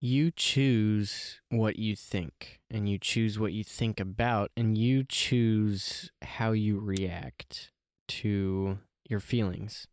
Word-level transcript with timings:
you 0.00 0.30
choose 0.30 1.40
what 1.50 1.76
you 1.76 1.94
think 1.94 2.60
and 2.70 2.88
you 2.88 2.98
choose 2.98 3.38
what 3.38 3.52
you 3.52 3.62
think 3.62 4.00
about 4.00 4.50
and 4.56 4.78
you 4.78 5.04
choose 5.04 6.10
how 6.22 6.52
you 6.52 6.78
react 6.78 7.70
to 8.08 8.78
your 9.08 9.20
feelings. 9.20 9.86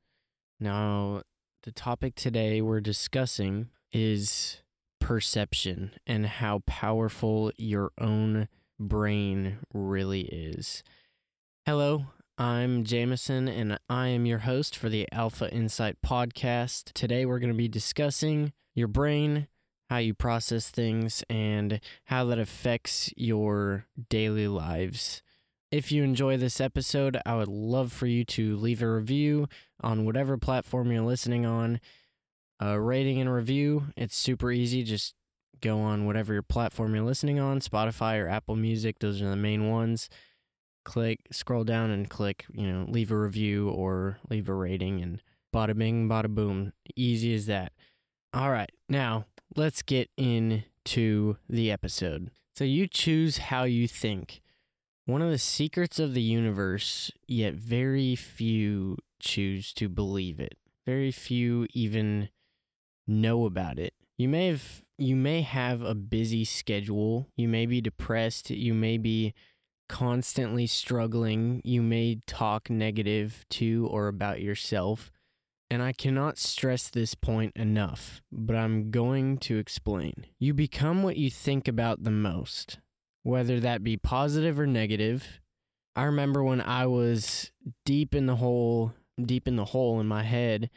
Now, 0.59 1.23
the 1.63 1.73
topic 1.73 2.15
today 2.15 2.61
we're 2.61 2.79
discussing 2.79 3.67
is 3.91 4.61
perception 5.01 5.91
and 6.05 6.25
how 6.25 6.61
powerful 6.65 7.51
your 7.57 7.91
own 7.99 8.47
brain 8.79 9.57
really 9.73 10.21
is. 10.21 10.83
Hello, 11.65 12.05
I'm 12.37 12.85
Jameson 12.85 13.49
and 13.49 13.77
I 13.89 14.07
am 14.07 14.25
your 14.25 14.39
host 14.39 14.77
for 14.77 14.87
the 14.87 15.07
Alpha 15.11 15.51
Insight 15.51 15.97
podcast. 16.05 16.93
Today 16.93 17.25
we're 17.25 17.39
going 17.39 17.51
to 17.51 17.57
be 17.57 17.67
discussing 17.67 18.53
your 18.73 18.87
brain, 18.87 19.47
how 19.89 19.97
you 19.97 20.13
process 20.13 20.69
things, 20.69 21.23
and 21.29 21.79
how 22.05 22.25
that 22.25 22.39
affects 22.39 23.13
your 23.15 23.85
daily 24.09 24.47
lives. 24.47 25.21
If 25.71 25.91
you 25.91 26.03
enjoy 26.03 26.37
this 26.37 26.61
episode, 26.61 27.17
I 27.25 27.35
would 27.35 27.47
love 27.47 27.91
for 27.91 28.07
you 28.07 28.23
to 28.25 28.55
leave 28.55 28.81
a 28.81 28.89
review 28.89 29.47
on 29.81 30.05
whatever 30.05 30.37
platform 30.37 30.91
you're 30.91 31.01
listening 31.01 31.45
on. 31.45 31.79
A 32.59 32.79
rating 32.79 33.19
and 33.19 33.31
review, 33.31 33.87
it's 33.95 34.15
super 34.15 34.51
easy. 34.51 34.83
Just 34.83 35.13
go 35.61 35.79
on 35.79 36.05
whatever 36.05 36.33
your 36.33 36.43
platform 36.43 36.95
you're 36.95 37.03
listening 37.03 37.39
on, 37.39 37.59
Spotify 37.59 38.21
or 38.21 38.27
Apple 38.27 38.55
Music, 38.55 38.99
those 38.99 39.21
are 39.21 39.29
the 39.29 39.35
main 39.35 39.69
ones. 39.69 40.09
Click, 40.85 41.19
scroll 41.31 41.63
down 41.63 41.91
and 41.91 42.09
click, 42.09 42.45
you 42.53 42.65
know, 42.65 42.85
leave 42.87 43.11
a 43.11 43.17
review 43.17 43.69
or 43.69 44.19
leave 44.29 44.47
a 44.47 44.53
rating 44.53 45.01
and 45.01 45.21
bada 45.53 45.77
bing, 45.77 46.07
bada 46.07 46.29
boom. 46.29 46.73
Easy 46.95 47.33
as 47.35 47.45
that. 47.47 47.73
All 48.33 48.51
right, 48.51 48.71
now 48.87 49.25
let's 49.55 49.81
get 49.81 50.09
into 50.17 51.37
the 51.49 51.71
episode. 51.71 52.31
So, 52.55 52.63
you 52.63 52.87
choose 52.87 53.37
how 53.37 53.63
you 53.63 53.87
think. 53.87 54.41
One 55.05 55.21
of 55.21 55.31
the 55.31 55.37
secrets 55.37 55.99
of 55.99 56.13
the 56.13 56.21
universe, 56.21 57.11
yet 57.27 57.53
very 57.53 58.15
few 58.15 58.97
choose 59.19 59.73
to 59.73 59.87
believe 59.87 60.39
it. 60.39 60.57
Very 60.85 61.11
few 61.11 61.67
even 61.73 62.29
know 63.07 63.45
about 63.45 63.79
it. 63.79 63.93
You 64.17 64.27
may 64.27 64.47
have 64.47 64.83
you 64.97 65.15
may 65.15 65.43
have 65.43 65.81
a 65.81 65.93
busy 65.93 66.43
schedule. 66.43 67.27
You 67.35 67.47
may 67.47 67.65
be 67.67 67.81
depressed. 67.81 68.49
You 68.49 68.73
may 68.73 68.97
be 68.97 69.33
constantly 69.87 70.65
struggling. 70.65 71.61
You 71.63 71.81
may 71.81 72.21
talk 72.25 72.69
negative 72.69 73.45
to 73.51 73.87
or 73.91 74.07
about 74.07 74.41
yourself. 74.41 75.11
And 75.69 75.81
I 75.81 75.91
cannot 75.91 76.37
stress 76.37 76.89
this 76.89 77.13
point 77.13 77.51
enough, 77.55 78.21
but 78.31 78.55
I'm 78.55 78.89
going 78.89 79.37
to 79.39 79.57
explain. 79.57 80.25
You 80.39 80.53
become 80.53 81.03
what 81.03 81.17
you 81.17 81.29
think 81.29 81.67
about 81.67 82.03
the 82.03 82.11
most, 82.11 82.79
whether 83.23 83.59
that 83.59 83.83
be 83.83 83.97
positive 83.97 84.59
or 84.59 84.65
negative. 84.65 85.41
I 85.95 86.03
remember 86.03 86.41
when 86.41 86.61
I 86.61 86.85
was 86.85 87.51
deep 87.85 88.15
in 88.15 88.27
the 88.27 88.37
hole, 88.37 88.93
deep 89.21 89.47
in 89.47 89.57
the 89.57 89.65
hole 89.65 89.99
in 89.99 90.07
my 90.07 90.23
head, 90.23 90.69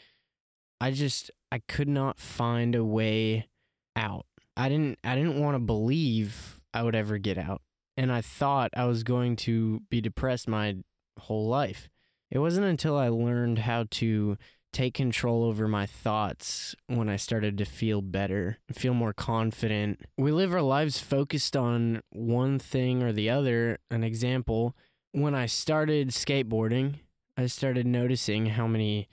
I 0.81 0.91
just 0.91 1.31
I 1.53 1.61
could 1.61 1.89
not 1.89 2.19
find 2.19 2.75
a 2.75 2.85
way 2.85 3.49
out. 3.95 4.27
I 4.57 4.69
didn't 4.69 4.99
I 5.05 5.15
didn't 5.15 5.41
want 5.41 5.55
to 5.55 5.61
believe 5.61 6.61
I 6.75 6.83
would 6.83 6.95
ever 6.97 7.19
get 7.19 7.39
out. 7.39 7.63
And 7.97 8.11
I 8.11 8.23
thought 8.23 8.71
I 8.77 8.87
was 8.87 9.03
going 9.03 9.37
to 9.37 9.83
be 9.91 10.01
depressed 10.01 10.49
my 10.49 10.77
whole 11.19 11.47
life. 11.47 11.89
It 12.31 12.39
wasn't 12.39 12.67
until 12.67 12.97
I 12.97 13.09
learned 13.09 13.59
how 13.59 13.87
to 13.91 14.39
take 14.73 14.95
control 14.95 15.45
over 15.45 15.67
my 15.67 15.87
thoughts 15.87 16.75
when 16.87 17.09
I 17.09 17.17
started 17.17 17.59
to 17.59 17.65
feel 17.65 18.03
better, 18.03 18.59
feel 18.73 18.95
more 18.95 19.13
confident. 19.13 20.01
We 20.17 20.33
live 20.33 20.53
our 20.53 20.63
lives 20.63 21.01
focused 21.01 21.57
on 21.57 22.03
one 22.11 22.59
thing 22.59 23.03
or 23.03 23.13
the 23.13 23.31
other. 23.31 23.79
An 23.91 24.05
example, 24.05 24.77
when 25.13 25.35
I 25.35 25.47
started 25.47 26.11
skateboarding, 26.11 26.97
I 27.37 27.47
started 27.47 27.87
noticing 27.87 28.47
how 28.47 28.67
many 28.67 29.09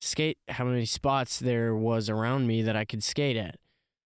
skate 0.00 0.38
how 0.48 0.64
many 0.64 0.84
spots 0.84 1.38
there 1.38 1.74
was 1.74 2.08
around 2.08 2.46
me 2.46 2.62
that 2.62 2.76
I 2.76 2.84
could 2.84 3.02
skate 3.02 3.36
at. 3.36 3.56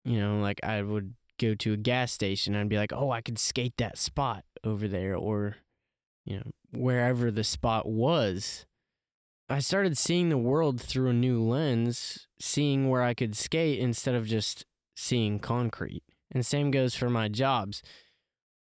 You 0.04 0.20
know, 0.20 0.40
like 0.40 0.62
I 0.64 0.82
would 0.82 1.14
go 1.38 1.54
to 1.54 1.72
a 1.74 1.76
gas 1.76 2.12
station 2.12 2.54
and 2.54 2.62
I'd 2.62 2.68
be 2.68 2.78
like, 2.78 2.92
"Oh, 2.92 3.10
I 3.10 3.20
could 3.20 3.38
skate 3.38 3.76
that 3.78 3.98
spot 3.98 4.44
over 4.64 4.88
there 4.88 5.14
or 5.14 5.56
you 6.24 6.38
know, 6.38 6.50
wherever 6.72 7.30
the 7.30 7.44
spot 7.44 7.86
was." 7.86 8.66
I 9.48 9.60
started 9.60 9.96
seeing 9.96 10.28
the 10.28 10.38
world 10.38 10.80
through 10.80 11.10
a 11.10 11.14
new 11.14 11.40
lens, 11.40 12.26
seeing 12.40 12.88
where 12.88 13.02
I 13.02 13.14
could 13.14 13.36
skate 13.36 13.78
instead 13.78 14.16
of 14.16 14.26
just 14.26 14.66
seeing 14.96 15.38
concrete. 15.38 16.02
And 16.32 16.44
same 16.44 16.72
goes 16.72 16.96
for 16.96 17.08
my 17.08 17.28
jobs. 17.28 17.80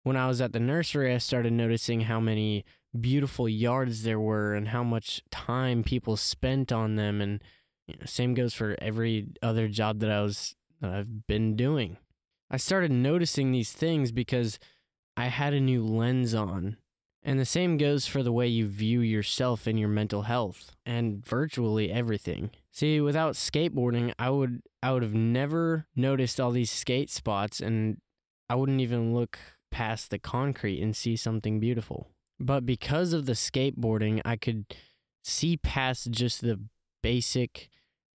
When 0.03 0.17
I 0.17 0.27
was 0.27 0.41
at 0.41 0.51
the 0.51 0.59
nursery, 0.59 1.13
I 1.13 1.19
started 1.19 1.53
noticing 1.53 2.01
how 2.01 2.19
many 2.19 2.66
beautiful 2.99 3.47
yards 3.47 4.03
there 4.03 4.19
were 4.19 4.53
and 4.53 4.67
how 4.67 4.83
much 4.83 5.23
time 5.31 5.83
people 5.83 6.17
spent 6.17 6.72
on 6.72 6.95
them 6.95 7.22
and 7.22 7.41
you 7.88 7.95
know, 7.95 8.05
same 8.05 8.33
goes 8.33 8.53
for 8.53 8.75
every 8.81 9.27
other 9.41 9.67
job 9.67 9.99
that 9.99 10.11
I 10.11 10.22
was 10.22 10.55
that 10.81 10.91
I've 10.91 11.27
been 11.27 11.55
doing. 11.55 11.97
I 12.51 12.57
started 12.57 12.91
noticing 12.91 13.51
these 13.51 13.72
things 13.72 14.11
because 14.11 14.59
I 15.16 15.25
had 15.27 15.53
a 15.53 15.61
new 15.61 15.83
lens 15.83 16.33
on 16.33 16.77
and 17.23 17.39
the 17.39 17.45
same 17.45 17.78
goes 17.78 18.06
for 18.06 18.22
the 18.22 18.31
way 18.31 18.47
you 18.47 18.67
view 18.67 19.00
yourself 19.00 19.66
and 19.66 19.79
your 19.79 19.89
mental 19.89 20.23
health 20.23 20.72
and 20.85 21.25
virtually 21.25 21.91
everything. 21.91 22.51
See, 22.72 23.00
without 23.00 23.35
skateboarding, 23.35 24.13
I 24.19 24.29
would 24.29 24.61
I 24.81 24.91
would 24.91 25.03
have 25.03 25.13
never 25.13 25.88
noticed 25.95 26.39
all 26.39 26.51
these 26.51 26.72
skate 26.72 27.09
spots 27.09 27.61
and 27.61 27.97
I 28.50 28.56
wouldn't 28.56 28.81
even 28.81 29.13
look 29.13 29.39
past 29.72 30.09
the 30.09 30.19
concrete 30.19 30.81
and 30.81 30.95
see 30.95 31.16
something 31.16 31.59
beautiful. 31.59 32.09
But 32.39 32.66
because 32.66 33.13
of 33.13 33.25
the 33.25 33.34
skateboarding, 33.34 34.22
I 34.25 34.35
could 34.35 34.66
see 35.23 35.55
past 35.57 36.11
just 36.11 36.41
the 36.41 36.59
basic 37.01 37.69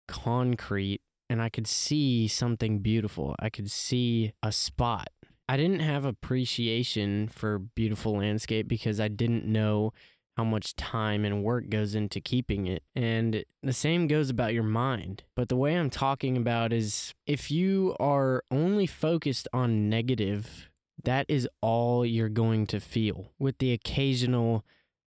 concrete 0.07 1.01
and 1.29 1.41
I 1.41 1.49
could 1.49 1.67
see 1.67 2.27
something 2.27 2.79
beautiful. 2.79 3.35
I 3.39 3.49
could 3.49 3.69
see 3.69 4.33
a 4.41 4.51
spot 4.51 5.09
I 5.47 5.57
didn't 5.57 5.81
have 5.81 6.05
appreciation 6.05 7.27
for 7.27 7.59
beautiful 7.59 8.17
landscape 8.17 8.67
because 8.67 8.99
I 8.99 9.07
didn't 9.07 9.45
know 9.45 9.93
how 10.37 10.43
much 10.43 10.75
time 10.75 11.23
and 11.23 11.43
work 11.43 11.69
goes 11.69 11.95
into 11.95 12.19
keeping 12.19 12.67
it. 12.67 12.83
And 12.95 13.45
the 13.63 13.73
same 13.73 14.07
goes 14.07 14.29
about 14.29 14.53
your 14.53 14.63
mind. 14.63 15.23
But 15.35 15.49
the 15.49 15.55
way 15.55 15.75
I'm 15.75 15.89
talking 15.89 16.35
about 16.35 16.73
is 16.73 17.13
if 17.25 17.49
you 17.51 17.95
are 17.99 18.43
only 18.51 18.85
focused 18.87 19.47
on 19.53 19.89
negative, 19.89 20.69
that 21.03 21.25
is 21.29 21.47
all 21.61 22.05
you're 22.05 22.27
going 22.27 22.67
to 22.67 22.79
feel 22.79 23.31
with 23.39 23.59
the 23.59 23.71
occasional 23.71 24.65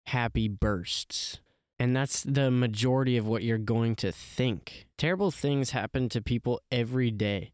happy 0.07 0.49
bursts. 0.49 1.41
And 1.79 1.95
that's 1.95 2.23
the 2.23 2.51
majority 2.51 3.17
of 3.17 3.27
what 3.27 3.43
you're 3.43 3.59
going 3.59 3.97
to 3.97 4.13
think. 4.13 4.87
Terrible 4.97 5.31
things 5.31 5.71
happen 5.71 6.09
to 6.11 6.23
people 6.23 6.61
every 6.71 7.11
day. 7.11 7.53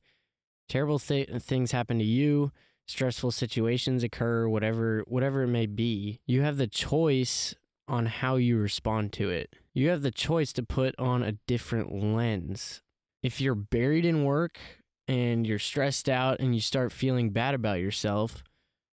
Terrible 0.68 0.98
th- 0.98 1.28
things 1.40 1.72
happen 1.72 1.98
to 1.98 2.04
you 2.04 2.52
stressful 2.86 3.30
situations 3.30 4.02
occur, 4.02 4.48
whatever 4.48 5.04
whatever 5.06 5.42
it 5.42 5.48
may 5.48 5.66
be, 5.66 6.20
you 6.26 6.42
have 6.42 6.56
the 6.56 6.66
choice 6.66 7.54
on 7.88 8.06
how 8.06 8.36
you 8.36 8.58
respond 8.58 9.12
to 9.14 9.28
it. 9.30 9.54
You 9.74 9.88
have 9.88 10.02
the 10.02 10.10
choice 10.10 10.52
to 10.54 10.62
put 10.62 10.94
on 10.98 11.22
a 11.22 11.32
different 11.46 11.92
lens. 11.92 12.82
If 13.22 13.40
you're 13.40 13.54
buried 13.54 14.04
in 14.04 14.24
work 14.24 14.58
and 15.08 15.46
you're 15.46 15.58
stressed 15.58 16.08
out 16.08 16.40
and 16.40 16.54
you 16.54 16.60
start 16.60 16.92
feeling 16.92 17.30
bad 17.30 17.54
about 17.54 17.80
yourself 17.80 18.42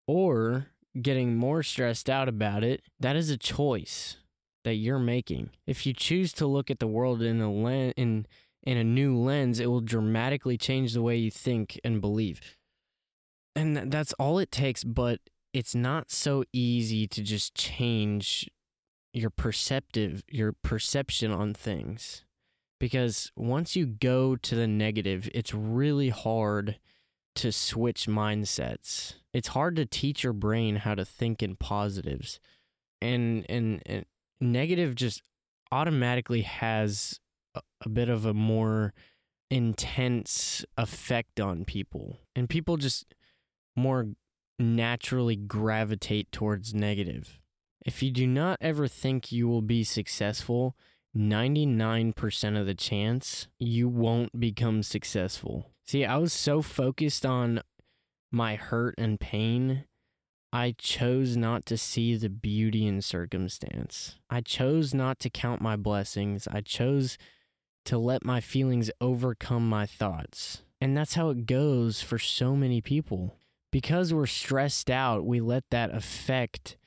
or 0.08 0.68
getting 1.02 1.36
more 1.36 1.64
stressed 1.64 2.09
out 2.09 2.28
about 2.28 2.64
it, 2.64 2.81
that 3.00 3.16
is 3.16 3.30
a 3.30 3.38
choice 3.38 4.18
that 4.64 4.76
you're 4.76 5.00
making. 5.00 5.52
If 5.66 5.86
you 5.86 5.94
choose 5.94 6.34
to 6.34 6.47
look 6.47 6.70
at 6.70 6.80
the 6.80 6.88
world 6.88 7.22
in 7.22 7.42
a 7.42 7.52
lens 7.52 7.94
in 7.97 8.26
in 8.64 8.78
a 8.78 8.84
new 8.84 9.18
lens, 9.18 9.62
it 9.62 9.68
will 9.68 9.80
dramatically 9.80 10.58
change 10.58 10.94
the 10.94 11.02
way 11.02 11.16
you 11.16 11.31
think 11.31 11.80
and 11.86 12.02
believe 12.02 12.56
and 13.58 13.92
that's 13.92 14.14
all 14.14 14.40
it 14.40 14.52
takes 14.52 14.84
but 14.84 15.20
it's 15.54 15.74
not 15.74 16.12
so 16.12 16.44
easy 16.54 17.08
to 17.08 17.22
just 17.24 17.56
change 17.56 18.50
your 19.14 19.30
perceptive 19.30 20.24
your 20.30 20.54
perception 20.54 21.32
on 21.32 21.54
things. 21.54 22.24
Because 22.80 23.32
once 23.36 23.76
you 23.76 23.88
go 23.88 24.36
to 24.36 24.56
the 24.56 24.68
negative 24.68 25.30
it's 25.34 25.54
really 25.54 26.09
hard 26.09 26.78
to 27.36 27.52
switch 27.52 28.08
mindsets. 28.08 29.16
It's 29.34 29.50
hard 29.50 29.76
to 29.78 29.86
teach 29.86 30.24
your 30.24 30.34
brain 30.34 30.78
how 30.78 30.96
to 30.96 31.06
think 31.06 31.42
in 31.42 31.56
positives. 31.56 32.40
And 33.02 33.46
and, 33.50 33.82
and 33.86 34.06
negative 34.40 34.96
just 34.96 35.24
automatically 35.72 36.42
has 36.44 37.20
a, 37.56 37.62
a 37.84 37.90
bit 37.90 38.09
of 38.09 38.26
a 38.26 38.34
more 38.34 38.94
intense 39.50 40.66
effect 40.78 41.40
on 41.40 41.66
people. 41.66 42.20
And 42.36 42.50
people 42.50 42.78
just 42.78 43.06
more 43.78 44.08
naturally 44.59 45.35
gravitate 45.35 46.32
towards 46.32 46.74
negative. 46.74 47.40
If 47.85 48.03
you 48.03 48.12
do 48.12 48.28
not 48.28 48.58
ever 48.59 48.88
think 48.88 49.32
you 49.32 49.47
will 49.47 49.62
be 49.62 49.84
successful, 49.84 50.76
99% 51.16 52.59
of 52.59 52.66
the 52.66 52.76
chance 52.76 53.47
you 53.59 53.88
won't 53.88 54.40
become 54.40 54.84
successful. 54.84 55.72
See, 55.85 56.03
I 56.03 56.18
was 56.18 56.34
so 56.34 56.62
focused 56.62 57.26
on 57.26 57.62
my 58.32 58.56
hurt 58.56 58.96
and 58.97 59.20
pain, 59.20 59.85
I 60.52 60.76
chose 60.78 61.38
not 61.38 61.66
to 61.68 61.78
see 61.78 62.16
the 62.16 62.30
beauty 62.30 62.85
in 62.85 63.02
circumstance. 63.02 64.16
I 64.30 64.41
chose 64.41 64.94
not 64.94 65.20
to 65.20 65.30
count 65.30 65.62
my 65.62 65.76
blessings. 65.76 66.47
I 66.47 66.62
chose 66.62 67.18
to 67.85 67.97
let 67.97 68.26
my 68.26 68.41
feelings 68.41 68.90
overcome 69.00 69.68
my 69.68 69.85
thoughts. 69.85 70.64
And 70.80 70.96
that's 70.96 71.16
how 71.16 71.30
it 71.30 71.46
goes 71.46 72.02
for 72.02 72.20
so 72.20 72.56
many 72.56 72.82
people. 72.82 73.36
Because 73.72 74.14
we're 74.14 74.25
stressed 74.25 74.90
out, 74.90 75.25
we 75.25 75.41
let 75.41 75.64
that 75.72 75.93
affect 75.93 76.78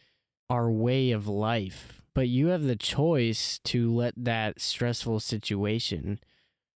our 0.49 0.71
way 0.71 1.11
of 1.11 1.29
life. 1.29 2.03
But 2.15 2.29
you 2.29 2.49
have 2.49 2.65
the 2.65 2.77
choice 2.77 3.61
to 3.65 3.93
let 3.93 4.15
that 4.17 4.61
stressful 4.61 5.21
situation 5.21 6.19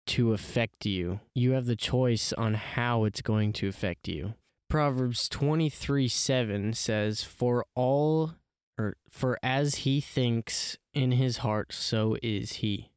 to 0.07 0.33
affect 0.33 0.85
you. 0.85 1.21
You 1.33 1.51
have 1.51 1.65
the 1.65 1.75
choice 1.75 2.33
on 2.33 2.55
how 2.55 3.05
it's 3.05 3.21
going 3.21 3.53
to 3.53 3.67
affect 3.67 4.07
you. 4.07 4.33
Proverbs 4.69 5.29
23 5.29 6.07
7 6.07 6.73
says, 6.73 7.23
For 7.23 7.65
all, 7.75 8.33
or 8.77 8.97
for 9.09 9.37
as 9.41 9.75
he 9.75 10.01
thinks 10.01 10.77
in 10.93 11.11
his 11.11 11.37
heart, 11.37 11.73
so 11.73 12.17
is 12.21 12.53
he. 12.53 12.91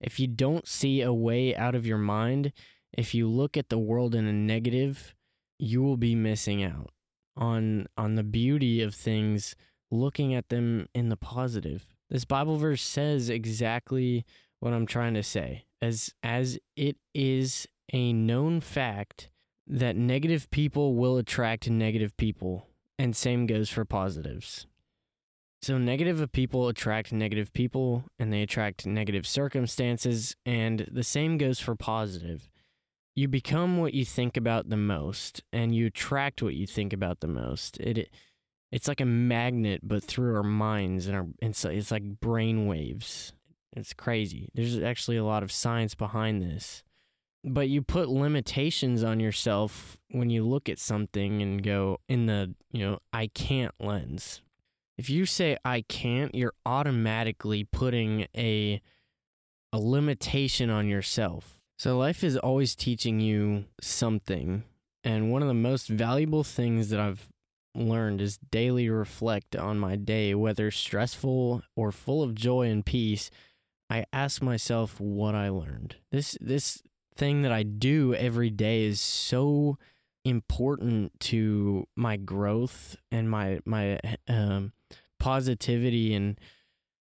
If 0.00 0.20
you 0.20 0.26
don't 0.26 0.68
see 0.68 1.00
a 1.00 1.12
way 1.12 1.56
out 1.56 1.74
of 1.74 1.86
your 1.86 1.98
mind, 1.98 2.52
if 2.92 3.14
you 3.14 3.28
look 3.28 3.56
at 3.56 3.68
the 3.68 3.78
world 3.78 4.14
in 4.14 4.26
a 4.26 4.32
negative, 4.32 5.14
you 5.58 5.82
will 5.82 5.96
be 5.96 6.14
missing 6.14 6.62
out 6.62 6.90
on 7.36 7.86
on 7.96 8.14
the 8.14 8.22
beauty 8.22 8.82
of 8.82 8.94
things 8.94 9.54
looking 9.90 10.34
at 10.34 10.48
them 10.48 10.88
in 10.94 11.08
the 11.08 11.16
positive. 11.16 11.86
This 12.10 12.24
Bible 12.24 12.56
verse 12.56 12.82
says 12.82 13.28
exactly 13.28 14.24
what 14.60 14.72
I'm 14.72 14.86
trying 14.86 15.14
to 15.14 15.22
say. 15.22 15.64
As 15.82 16.12
as 16.22 16.58
it 16.76 16.96
is 17.14 17.66
a 17.92 18.12
known 18.12 18.60
fact 18.60 19.30
that 19.66 19.96
negative 19.96 20.50
people 20.50 20.94
will 20.94 21.16
attract 21.18 21.68
negative 21.68 22.16
people, 22.16 22.68
and 22.98 23.16
same 23.16 23.46
goes 23.46 23.68
for 23.68 23.84
positives. 23.84 24.66
So 25.62 25.78
negative 25.78 26.30
people 26.32 26.68
attract 26.68 27.12
negative 27.12 27.52
people 27.52 28.04
and 28.18 28.32
they 28.32 28.42
attract 28.42 28.86
negative 28.86 29.26
circumstances 29.26 30.36
and 30.44 30.86
the 30.92 31.02
same 31.02 31.38
goes 31.38 31.58
for 31.58 31.74
positive. 31.74 32.48
You 33.16 33.26
become 33.28 33.78
what 33.78 33.94
you 33.94 34.04
think 34.04 34.36
about 34.36 34.68
the 34.68 34.76
most 34.76 35.42
and 35.52 35.74
you 35.74 35.86
attract 35.86 36.42
what 36.42 36.54
you 36.54 36.66
think 36.66 36.92
about 36.92 37.20
the 37.20 37.26
most. 37.26 37.80
It 37.80 38.10
it's 38.70 38.88
like 38.88 39.00
a 39.00 39.06
magnet, 39.06 39.80
but 39.82 40.04
through 40.04 40.36
our 40.36 40.42
minds 40.42 41.06
and 41.06 41.16
our 41.16 41.26
it's, 41.40 41.64
it's 41.64 41.90
like 41.90 42.20
brain 42.20 42.66
waves. 42.66 43.32
It's 43.74 43.94
crazy. 43.94 44.50
There's 44.54 44.78
actually 44.78 45.16
a 45.16 45.24
lot 45.24 45.42
of 45.42 45.50
science 45.50 45.94
behind 45.94 46.42
this. 46.42 46.82
But 47.42 47.68
you 47.68 47.80
put 47.80 48.08
limitations 48.08 49.02
on 49.02 49.20
yourself 49.20 49.96
when 50.10 50.30
you 50.30 50.44
look 50.44 50.68
at 50.68 50.78
something 50.78 51.40
and 51.42 51.62
go 51.62 52.00
in 52.08 52.26
the, 52.26 52.54
you 52.72 52.84
know, 52.84 52.98
I 53.12 53.28
can't 53.28 53.72
lens. 53.80 54.42
If 54.98 55.08
you 55.10 55.26
say 55.26 55.56
I 55.64 55.82
can't, 55.82 56.34
you're 56.34 56.54
automatically 56.64 57.64
putting 57.64 58.26
a 58.36 58.80
a 59.72 59.78
limitation 59.78 60.70
on 60.70 60.88
yourself. 60.88 61.55
So 61.76 61.98
life 61.98 62.24
is 62.24 62.36
always 62.36 62.74
teaching 62.74 63.20
you 63.20 63.66
something. 63.80 64.64
And 65.04 65.30
one 65.30 65.42
of 65.42 65.48
the 65.48 65.54
most 65.54 65.88
valuable 65.88 66.42
things 66.42 66.88
that 66.90 67.00
I've 67.00 67.28
learned 67.74 68.20
is 68.20 68.38
daily 68.50 68.88
reflect 68.88 69.54
on 69.54 69.78
my 69.78 69.96
day, 69.96 70.34
whether 70.34 70.70
stressful 70.70 71.62
or 71.76 71.92
full 71.92 72.22
of 72.22 72.34
joy 72.34 72.68
and 72.68 72.84
peace. 72.84 73.30
I 73.90 74.06
ask 74.12 74.42
myself 74.42 74.98
what 74.98 75.34
I 75.34 75.48
learned. 75.50 75.96
This 76.10 76.36
this 76.40 76.82
thing 77.14 77.42
that 77.42 77.52
I 77.52 77.62
do 77.62 78.14
every 78.14 78.50
day 78.50 78.84
is 78.84 79.00
so 79.00 79.78
important 80.24 81.18
to 81.20 81.86
my 81.94 82.16
growth 82.16 82.96
and 83.12 83.30
my 83.30 83.60
my 83.64 84.00
um, 84.26 84.72
positivity 85.20 86.14
and 86.14 86.40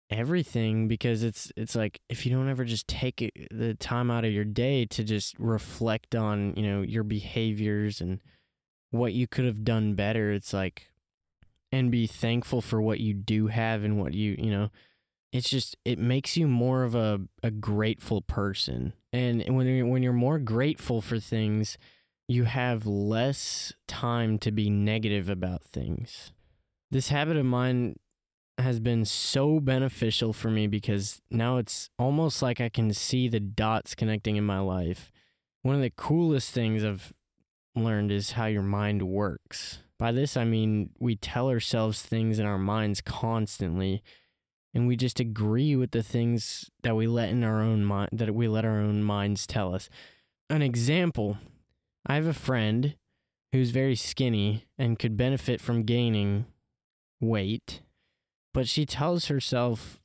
everything 0.10 0.88
because 0.88 1.24
it's 1.24 1.52
it's 1.56 1.76
like 1.76 2.02
if 2.10 2.26
you 2.26 2.32
don't 2.32 2.50
ever 2.50 2.66
just 2.66 2.88
take 2.88 3.22
it, 3.22 3.34
the 3.52 3.74
time 3.74 4.12
out 4.12 4.26
of 4.26 4.32
your 4.32 4.46
day 4.46 4.86
to 4.86 5.04
just 5.04 5.38
reflect 5.40 6.16
on 6.16 6.54
you 6.56 6.64
know 6.64 6.82
your 6.82 7.04
behaviors 7.04 8.02
and 8.02 8.20
what 8.94 9.14
you 9.14 9.28
could 9.28 9.46
have 9.46 9.64
done 9.64 9.96
better. 9.96 10.32
It's 10.32 10.54
like, 10.54 10.88
and 11.72 11.92
be 11.92 12.06
thankful 12.06 12.62
for 12.62 12.82
what 12.82 13.00
you 13.00 13.14
do 13.14 13.48
have 13.48 13.84
and 13.84 14.00
what 14.00 14.14
you, 14.14 14.36
you 14.38 14.52
know, 14.52 14.70
it's 15.32 15.50
just, 15.50 15.76
it 15.84 15.98
makes 15.98 16.38
you 16.38 16.48
more 16.48 16.84
of 16.84 16.94
a, 16.94 17.20
a 17.42 17.50
grateful 17.50 18.22
person. 18.22 18.94
And 19.12 19.44
when 19.56 19.66
you're, 19.66 19.88
when 19.88 20.04
you're 20.04 20.14
more 20.14 20.38
grateful 20.38 21.02
for 21.02 21.20
things, 21.20 21.80
you 22.28 22.44
have 22.44 22.86
less 22.86 23.74
time 23.88 24.38
to 24.40 24.52
be 24.52 24.70
negative 24.70 25.28
about 25.28 25.64
things. 25.64 26.32
This 26.92 27.10
habit 27.10 27.36
of 27.36 27.46
mine 27.46 27.96
has 28.58 28.80
been 28.80 29.06
so 29.06 29.60
beneficial 29.60 30.34
for 30.34 30.50
me 30.50 30.68
because 30.68 31.22
now 31.32 31.58
it's 31.58 31.90
almost 31.98 32.42
like 32.42 32.62
I 32.62 32.70
can 32.70 32.94
see 32.94 33.28
the 33.28 33.40
dots 33.40 33.96
connecting 33.96 34.36
in 34.36 34.44
my 34.44 34.60
life. 34.60 35.12
One 35.64 35.76
of 35.76 35.82
the 35.82 35.94
coolest 35.96 36.52
things 36.52 36.84
I've 36.84 37.14
learned 37.76 38.12
is 38.12 38.32
how 38.32 38.46
your 38.46 38.62
mind 38.62 39.04
works. 39.04 39.80
By 39.98 40.12
this, 40.12 40.36
I 40.36 40.44
mean 40.44 40.90
we 41.00 41.16
tell 41.16 41.50
ourselves 41.50 42.02
things 42.02 42.38
in 42.38 42.46
our 42.46 42.58
minds 42.58 43.02
constantly, 43.02 44.04
and 44.74 44.88
we 44.88 44.98
just 44.98 45.20
agree 45.20 45.76
with 45.76 45.92
the 45.92 46.04
things 46.04 46.70
that 46.82 46.96
we 46.96 47.08
let 47.08 47.30
in 47.30 47.44
our 47.44 47.62
own 47.62 47.86
mind 47.86 48.10
that 48.12 48.36
we 48.36 48.48
let 48.48 48.66
our 48.66 48.80
own 48.80 49.04
minds 49.04 49.48
tell 49.48 49.74
us. 49.74 49.90
An 50.50 50.62
example: 50.62 51.38
I 52.06 52.16
have 52.16 52.28
a 52.28 52.34
friend 52.34 52.96
who's 53.54 53.70
very 53.70 53.96
skinny 53.96 54.66
and 54.78 55.00
could 55.00 55.16
benefit 55.16 55.62
from 55.62 55.84
gaining 55.84 56.46
weight, 57.22 57.83
but 58.54 58.68
she 58.68 58.86
tells 58.86 59.26
herself 59.26 60.00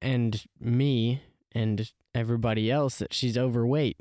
and 0.00 0.44
me 0.60 1.22
and 1.52 1.90
everybody 2.14 2.70
else 2.70 2.98
that 2.98 3.14
she's 3.14 3.38
overweight. 3.38 3.98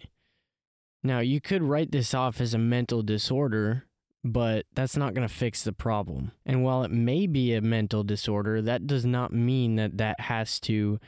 Now, 1.04 1.20
you 1.20 1.42
could 1.42 1.64
write 1.64 1.92
this 1.92 2.14
off 2.14 2.40
as 2.40 2.54
a 2.54 2.58
mental 2.58 3.02
disorder, 3.02 3.86
but 4.24 4.66
that's 4.74 4.96
not 4.96 5.14
going 5.14 5.28
to 5.28 5.34
fix 5.34 5.64
the 5.64 5.74
problem. 5.74 6.32
And 6.46 6.64
while 6.64 6.84
it 6.84 6.92
may 6.92 7.28
be 7.28 7.54
a 7.54 7.62
mental 7.62 8.04
disorder, 8.04 8.62
that 8.62 8.88
does 8.88 9.06
not 9.06 9.34
mean 9.34 9.76
that 9.76 9.98
that 9.98 10.20
has 10.22 10.60
to 10.62 11.00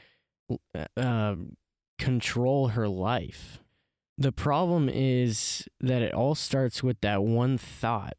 uh, 0.97 1.35
control 1.97 2.69
her 2.69 2.87
life. 2.87 3.59
The 4.17 4.31
problem 4.31 4.89
is 4.89 5.67
that 5.79 6.01
it 6.01 6.13
all 6.13 6.35
starts 6.35 6.81
with 6.81 7.01
that 7.01 7.23
one 7.23 7.57
thought 7.57 8.15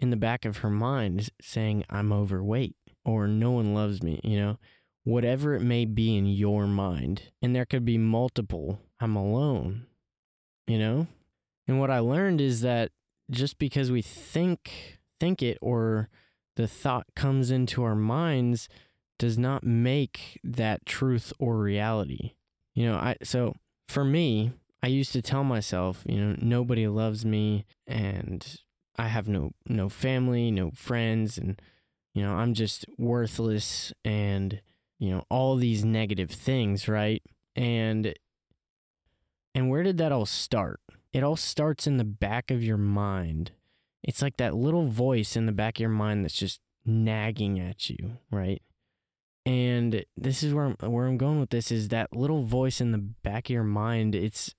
in 0.00 0.10
the 0.10 0.16
back 0.16 0.44
of 0.44 0.58
her 0.58 0.70
mind 0.70 1.30
saying, 1.40 1.84
I'm 1.88 2.12
overweight 2.12 2.76
or 3.04 3.26
no 3.26 3.52
one 3.52 3.74
loves 3.74 4.02
me, 4.02 4.20
you 4.24 4.38
know, 4.38 4.58
whatever 5.04 5.54
it 5.54 5.62
may 5.62 5.84
be 5.84 6.16
in 6.16 6.26
your 6.26 6.66
mind. 6.66 7.22
And 7.42 7.54
there 7.54 7.66
could 7.66 7.84
be 7.84 7.98
multiple, 7.98 8.80
I'm 9.00 9.16
alone, 9.16 9.86
you 10.66 10.78
know? 10.78 11.06
And 11.66 11.80
what 11.80 11.90
I 11.90 11.98
learned 11.98 12.40
is 12.40 12.60
that 12.62 12.90
just 13.30 13.58
because 13.58 13.90
we 13.90 14.02
think 14.02 14.98
think 15.20 15.42
it 15.42 15.58
or 15.62 16.08
the 16.56 16.68
thought 16.68 17.06
comes 17.14 17.50
into 17.50 17.82
our 17.82 17.94
minds 17.94 18.68
does 19.18 19.38
not 19.38 19.64
make 19.64 20.40
that 20.44 20.84
truth 20.84 21.32
or 21.38 21.58
reality. 21.58 22.32
You 22.74 22.86
know, 22.86 22.96
I 22.96 23.16
so 23.22 23.54
for 23.88 24.04
me, 24.04 24.52
I 24.82 24.88
used 24.88 25.12
to 25.12 25.22
tell 25.22 25.44
myself, 25.44 26.02
you 26.06 26.16
know, 26.16 26.36
nobody 26.40 26.86
loves 26.88 27.24
me 27.24 27.64
and 27.86 28.46
I 28.96 29.08
have 29.08 29.28
no 29.28 29.52
no 29.66 29.88
family, 29.88 30.50
no 30.50 30.70
friends 30.72 31.38
and 31.38 31.60
you 32.14 32.22
know, 32.22 32.34
I'm 32.34 32.54
just 32.54 32.86
worthless 32.96 33.92
and 34.04 34.60
you 34.98 35.10
know, 35.10 35.24
all 35.28 35.56
these 35.56 35.84
negative 35.84 36.30
things, 36.30 36.88
right? 36.88 37.22
And 37.56 38.14
and 39.54 39.68
where 39.68 39.82
did 39.82 39.98
that 39.98 40.12
all 40.12 40.26
start? 40.26 40.80
It 41.12 41.22
all 41.22 41.36
starts 41.36 41.86
in 41.86 41.96
the 41.96 42.04
back 42.04 42.50
of 42.50 42.64
your 42.64 42.76
mind. 42.76 43.52
It's 44.02 44.22
like 44.22 44.36
that 44.38 44.54
little 44.54 44.86
voice 44.86 45.36
in 45.36 45.46
the 45.46 45.52
back 45.52 45.76
of 45.76 45.80
your 45.80 45.90
mind 45.90 46.24
that's 46.24 46.38
just 46.38 46.60
nagging 46.84 47.58
at 47.60 47.88
you, 47.88 48.18
right? 48.30 48.62
And 49.46 50.04
this 50.16 50.42
is 50.42 50.54
where 50.54 50.64
I'm 50.66 50.92
where 50.92 51.06
I'm 51.06 51.18
going 51.18 51.40
with 51.40 51.50
this 51.50 51.70
is 51.70 51.88
that 51.88 52.16
little 52.16 52.44
voice 52.44 52.80
in 52.80 52.92
the 52.92 52.98
back 52.98 53.46
of 53.46 53.50
your 53.50 53.64
mind. 53.64 54.14
It's 54.14 54.54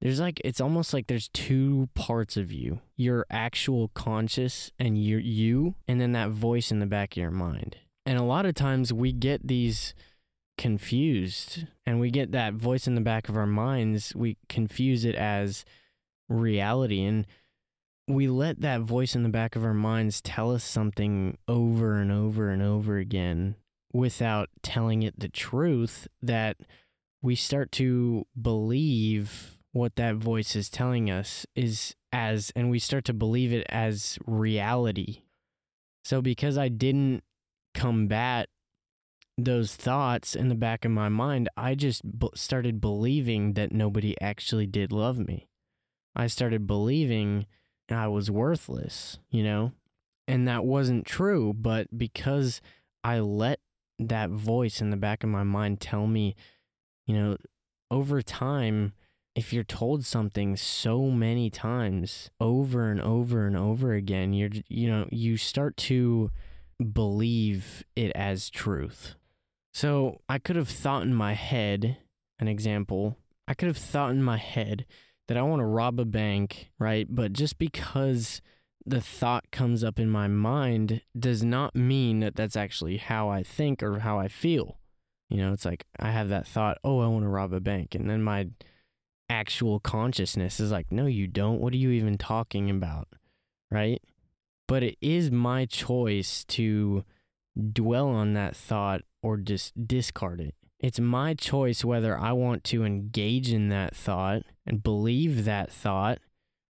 there's 0.00 0.20
like 0.20 0.40
it's 0.44 0.60
almost 0.60 0.94
like 0.94 1.06
there's 1.06 1.28
two 1.28 1.88
parts 1.94 2.36
of 2.36 2.52
you. 2.52 2.80
Your 2.96 3.26
actual 3.30 3.88
conscious 3.88 4.70
and 4.78 5.02
your 5.02 5.20
you 5.20 5.74
and 5.88 6.00
then 6.00 6.12
that 6.12 6.30
voice 6.30 6.70
in 6.70 6.78
the 6.78 6.86
back 6.86 7.12
of 7.12 7.16
your 7.20 7.30
mind. 7.30 7.76
And 8.06 8.18
a 8.18 8.22
lot 8.22 8.46
of 8.46 8.54
times 8.54 8.92
we 8.92 9.12
get 9.12 9.46
these 9.46 9.94
confused 10.56 11.66
and 11.84 12.00
we 12.00 12.10
get 12.10 12.32
that 12.32 12.54
voice 12.54 12.86
in 12.86 12.94
the 12.94 13.00
back 13.00 13.28
of 13.28 13.36
our 13.36 13.46
minds, 13.46 14.14
we 14.14 14.36
confuse 14.48 15.04
it 15.04 15.14
as 15.14 15.64
reality. 16.28 17.02
And 17.02 17.26
we 18.06 18.28
let 18.28 18.60
that 18.60 18.80
voice 18.80 19.14
in 19.14 19.24
the 19.24 19.28
back 19.28 19.56
of 19.56 19.64
our 19.64 19.74
minds 19.74 20.20
tell 20.20 20.52
us 20.52 20.64
something 20.64 21.36
over 21.46 21.96
and 21.96 22.10
over 22.10 22.50
and 22.50 22.62
over 22.62 22.98
again 22.98 23.56
without 23.92 24.48
telling 24.62 25.02
it 25.02 25.18
the 25.18 25.28
truth 25.28 26.06
that 26.22 26.56
we 27.20 27.34
start 27.34 27.72
to 27.72 28.26
believe 28.40 29.57
what 29.72 29.96
that 29.96 30.16
voice 30.16 30.56
is 30.56 30.70
telling 30.70 31.10
us 31.10 31.46
is 31.54 31.94
as, 32.12 32.52
and 32.56 32.70
we 32.70 32.78
start 32.78 33.04
to 33.06 33.12
believe 33.12 33.52
it 33.52 33.66
as 33.68 34.18
reality. 34.26 35.22
So 36.04 36.22
because 36.22 36.56
I 36.56 36.68
didn't 36.68 37.22
combat 37.74 38.48
those 39.36 39.76
thoughts 39.76 40.34
in 40.34 40.48
the 40.48 40.54
back 40.54 40.84
of 40.84 40.90
my 40.90 41.08
mind, 41.08 41.48
I 41.56 41.74
just 41.74 42.18
b- 42.18 42.30
started 42.34 42.80
believing 42.80 43.52
that 43.54 43.72
nobody 43.72 44.20
actually 44.20 44.66
did 44.66 44.90
love 44.90 45.18
me. 45.18 45.48
I 46.16 46.26
started 46.26 46.66
believing 46.66 47.46
I 47.90 48.08
was 48.08 48.30
worthless, 48.30 49.18
you 49.30 49.42
know? 49.42 49.72
And 50.26 50.48
that 50.48 50.64
wasn't 50.64 51.06
true, 51.06 51.54
but 51.54 51.96
because 51.96 52.60
I 53.04 53.20
let 53.20 53.60
that 53.98 54.30
voice 54.30 54.80
in 54.80 54.90
the 54.90 54.96
back 54.96 55.22
of 55.22 55.30
my 55.30 55.44
mind 55.44 55.80
tell 55.80 56.06
me, 56.06 56.34
you 57.06 57.14
know, 57.14 57.36
over 57.90 58.20
time, 58.20 58.92
if 59.38 59.52
you're 59.52 59.62
told 59.62 60.04
something 60.04 60.56
so 60.56 61.02
many 61.02 61.48
times 61.48 62.28
over 62.40 62.90
and 62.90 63.00
over 63.00 63.46
and 63.46 63.56
over 63.56 63.92
again, 63.92 64.32
you're, 64.32 64.50
you 64.68 64.90
know, 64.90 65.06
you 65.12 65.36
start 65.36 65.76
to 65.76 66.32
believe 66.92 67.84
it 67.94 68.10
as 68.16 68.50
truth. 68.50 69.14
So 69.72 70.22
I 70.28 70.40
could 70.40 70.56
have 70.56 70.68
thought 70.68 71.04
in 71.04 71.14
my 71.14 71.34
head, 71.34 71.98
an 72.40 72.48
example, 72.48 73.16
I 73.46 73.54
could 73.54 73.68
have 73.68 73.78
thought 73.78 74.10
in 74.10 74.24
my 74.24 74.38
head 74.38 74.86
that 75.28 75.36
I 75.36 75.42
want 75.42 75.60
to 75.60 75.66
rob 75.66 76.00
a 76.00 76.04
bank, 76.04 76.70
right? 76.80 77.06
But 77.08 77.32
just 77.32 77.58
because 77.58 78.42
the 78.84 79.00
thought 79.00 79.52
comes 79.52 79.84
up 79.84 80.00
in 80.00 80.10
my 80.10 80.26
mind 80.26 81.02
does 81.16 81.44
not 81.44 81.76
mean 81.76 82.18
that 82.20 82.34
that's 82.34 82.56
actually 82.56 82.96
how 82.96 83.28
I 83.28 83.44
think 83.44 83.84
or 83.84 84.00
how 84.00 84.18
I 84.18 84.26
feel. 84.26 84.80
You 85.28 85.36
know, 85.36 85.52
it's 85.52 85.64
like 85.64 85.84
I 85.96 86.10
have 86.10 86.28
that 86.30 86.48
thought, 86.48 86.78
oh, 86.82 86.98
I 86.98 87.06
want 87.06 87.22
to 87.22 87.28
rob 87.28 87.52
a 87.52 87.60
bank. 87.60 87.94
And 87.94 88.10
then 88.10 88.24
my 88.24 88.48
actual 89.30 89.80
consciousness 89.80 90.60
is 90.60 90.70
like, 90.70 90.90
no, 90.90 91.06
you 91.06 91.26
don't. 91.26 91.60
What 91.60 91.72
are 91.72 91.78
you 91.78 91.90
even 91.90 92.18
talking 92.18 92.70
about? 92.70 93.08
Right? 93.70 94.02
But 94.66 94.82
it 94.82 94.96
is 95.00 95.30
my 95.30 95.66
choice 95.66 96.44
to 96.44 97.04
dwell 97.72 98.08
on 98.08 98.34
that 98.34 98.56
thought 98.56 99.02
or 99.22 99.36
just 99.36 99.86
discard 99.86 100.40
it. 100.40 100.54
It's 100.80 101.00
my 101.00 101.34
choice 101.34 101.84
whether 101.84 102.16
I 102.16 102.32
want 102.32 102.62
to 102.64 102.84
engage 102.84 103.52
in 103.52 103.68
that 103.70 103.96
thought 103.96 104.42
and 104.64 104.82
believe 104.82 105.44
that 105.44 105.72
thought 105.72 106.18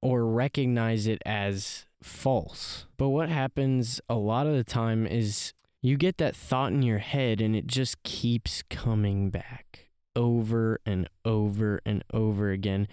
or 0.01 0.25
recognize 0.25 1.07
it 1.07 1.21
as 1.25 1.85
false. 2.01 2.85
But 2.97 3.09
what 3.09 3.29
happens 3.29 3.99
a 4.07 4.15
lot 4.15 4.47
of 4.47 4.55
the 4.55 4.63
time 4.63 5.05
is 5.05 5.53
you 5.81 5.97
get 5.97 6.17
that 6.17 6.35
thought 6.35 6.71
in 6.71 6.83
your 6.83 6.99
head 6.99 7.41
and 7.41 7.55
it 7.55 7.67
just 7.67 8.01
keeps 8.03 8.63
coming 8.69 9.29
back 9.29 9.86
over 10.17 10.81
and 10.85 11.07
over 11.23 11.79
and 11.85 12.03
over 12.11 12.51
again. 12.51 12.89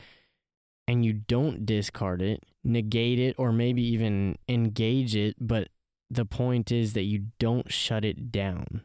And 0.86 1.04
you 1.04 1.14
don't 1.14 1.64
discard 1.64 2.20
it, 2.22 2.44
negate 2.62 3.18
it, 3.18 3.34
or 3.38 3.50
maybe 3.50 3.82
even 3.82 4.36
engage 4.48 5.16
it. 5.16 5.34
But 5.40 5.68
the 6.10 6.26
point 6.26 6.70
is 6.70 6.92
that 6.92 7.04
you 7.04 7.26
don't 7.38 7.72
shut 7.72 8.04
it 8.04 8.30
down. 8.30 8.82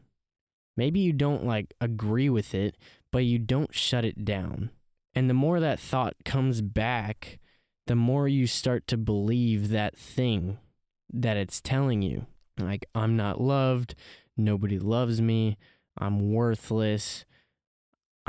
Maybe 0.77 1.01
you 1.01 1.12
don't 1.12 1.46
like 1.46 1.74
agree 1.81 2.29
with 2.29 2.55
it, 2.55 2.77
but 3.12 3.25
you 3.25 3.38
don't 3.38 3.75
shut 3.75 4.05
it 4.05 4.24
down. 4.24 4.72
And 5.13 5.29
the 5.29 5.34
more 5.34 5.60
that 5.60 5.79
thought 5.79 6.15
comes 6.24 6.62
back, 6.62 7.39
the 7.88 7.96
more 7.96 8.27
you 8.29 8.48
start 8.48 8.88
to 8.88 8.98
believe 8.98 9.69
that 9.69 9.98
thing 9.98 10.58
that 11.12 11.36
it's 11.36 11.60
telling 11.60 12.01
you. 12.01 12.27
Like, 12.58 12.86
I'm 12.96 13.17
not 13.17 13.41
loved. 13.41 13.96
Nobody 14.38 14.79
loves 14.79 15.22
me. 15.22 15.58
I'm 15.98 16.31
worthless. 16.31 17.25